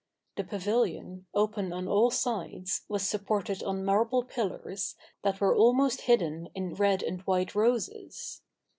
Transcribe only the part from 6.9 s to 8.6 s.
and white roses.